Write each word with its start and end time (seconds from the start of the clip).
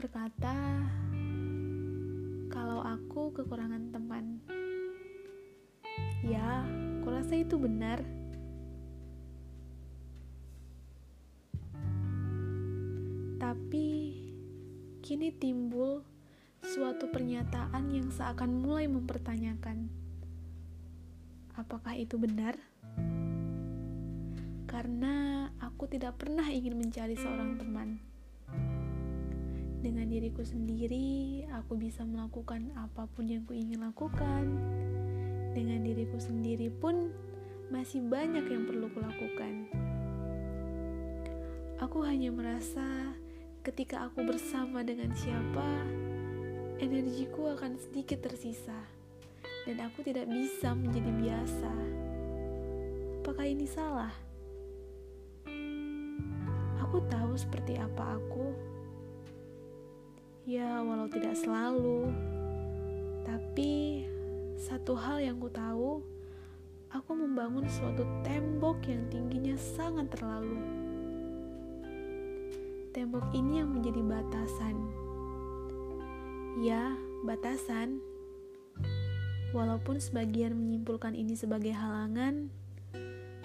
berkata 0.00 0.56
kalau 2.48 2.80
aku 2.80 3.36
kekurangan 3.36 3.92
teman. 3.92 4.40
Ya, 6.24 6.64
kurasa 7.04 7.36
itu 7.36 7.60
benar. 7.60 8.00
Tapi 13.36 13.88
kini 15.04 15.36
timbul 15.36 16.00
suatu 16.64 17.12
pernyataan 17.12 17.92
yang 17.92 18.08
seakan 18.08 18.56
mulai 18.56 18.88
mempertanyakan 18.88 19.92
apakah 21.60 21.92
itu 21.92 22.16
benar? 22.16 22.56
Karena 24.64 25.44
aku 25.60 25.84
tidak 25.92 26.16
pernah 26.16 26.48
ingin 26.48 26.80
mencari 26.80 27.20
seorang 27.20 27.60
teman. 27.60 28.00
Dengan 29.80 30.12
diriku 30.12 30.44
sendiri, 30.44 31.40
aku 31.56 31.80
bisa 31.80 32.04
melakukan 32.04 32.68
apa 32.76 33.08
pun 33.08 33.24
yang 33.24 33.48
ku 33.48 33.56
ingin 33.56 33.80
lakukan. 33.80 34.44
Dengan 35.56 35.80
diriku 35.80 36.20
sendiri 36.20 36.68
pun 36.68 37.08
masih 37.72 38.04
banyak 38.04 38.44
yang 38.44 38.68
perlu 38.68 38.92
kulakukan. 38.92 39.72
Aku 41.80 42.04
hanya 42.04 42.28
merasa 42.28 43.16
ketika 43.64 44.04
aku 44.04 44.20
bersama 44.20 44.84
dengan 44.84 45.16
siapa, 45.16 45.88
energiku 46.76 47.48
akan 47.56 47.80
sedikit 47.80 48.20
tersisa 48.20 48.76
dan 49.64 49.80
aku 49.80 50.04
tidak 50.04 50.28
bisa 50.28 50.76
menjadi 50.76 51.08
biasa. 51.08 51.72
Apakah 53.24 53.46
ini 53.48 53.64
salah? 53.64 54.12
Aku 56.84 57.00
tahu 57.08 57.32
seperti 57.32 57.80
apa 57.80 58.20
aku 58.20 58.69
Ya, 60.48 60.80
walau 60.80 61.04
tidak 61.04 61.36
selalu, 61.36 62.08
tapi 63.28 64.04
satu 64.56 64.96
hal 64.96 65.20
yang 65.20 65.36
ku 65.36 65.52
tahu, 65.52 66.00
aku 66.88 67.12
membangun 67.12 67.68
suatu 67.68 68.08
tembok 68.24 68.80
yang 68.88 69.04
tingginya 69.12 69.56
sangat 69.56 70.08
terlalu. 70.12 70.56
Tembok 72.96 73.24
ini 73.36 73.60
yang 73.60 73.68
menjadi 73.68 74.00
batasan. 74.00 74.76
Ya, 76.64 76.92
batasan. 77.28 78.00
Walaupun 79.52 80.00
sebagian 80.00 80.56
menyimpulkan 80.56 81.12
ini 81.16 81.36
sebagai 81.36 81.76
halangan, 81.76 82.48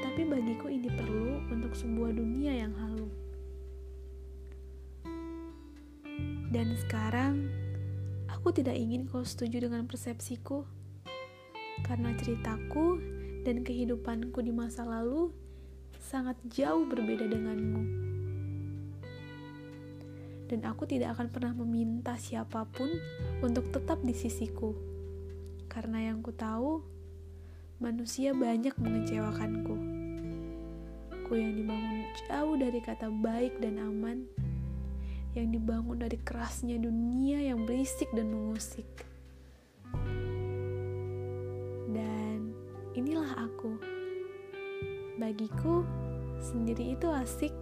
tapi 0.00 0.26
bagiku 0.26 0.66
ini 0.66 0.90
perlu 0.90 1.38
untuk 1.54 1.70
sebuah 1.70 2.14
dunia 2.14 2.29
Dan 6.50 6.74
sekarang, 6.74 7.46
aku 8.26 8.50
tidak 8.50 8.74
ingin 8.74 9.06
kau 9.06 9.22
setuju 9.22 9.70
dengan 9.70 9.86
persepsiku, 9.86 10.66
karena 11.86 12.10
ceritaku 12.18 12.98
dan 13.46 13.62
kehidupanku 13.62 14.42
di 14.42 14.50
masa 14.50 14.82
lalu 14.82 15.30
sangat 16.02 16.34
jauh 16.50 16.82
berbeda 16.90 17.30
denganmu. 17.30 17.82
Dan 20.50 20.66
aku 20.66 20.90
tidak 20.90 21.14
akan 21.14 21.30
pernah 21.30 21.54
meminta 21.54 22.18
siapa 22.18 22.66
pun 22.66 22.90
untuk 23.46 23.70
tetap 23.70 24.02
di 24.02 24.10
sisiku, 24.10 24.74
karena 25.70 26.10
yang 26.10 26.18
ku 26.18 26.34
tahu, 26.34 26.82
manusia 27.78 28.34
banyak 28.34 28.74
mengecewakanku. 28.74 29.78
Ku 31.30 31.32
yang 31.38 31.54
dibangun 31.54 32.10
jauh 32.26 32.58
dari 32.58 32.82
kata 32.82 33.06
baik 33.06 33.62
dan 33.62 33.78
aman, 33.78 34.26
yang 35.38 35.54
dibangun 35.54 36.02
dari 36.02 36.18
kerasnya 36.20 36.76
dunia 36.80 37.38
yang 37.38 37.62
berisik 37.62 38.10
dan 38.12 38.34
mengusik. 38.34 38.86
Dan 41.90 42.50
inilah 42.98 43.46
aku. 43.46 43.78
Bagiku, 45.20 45.86
sendiri 46.42 46.96
itu 46.98 47.06
asik 47.06 47.52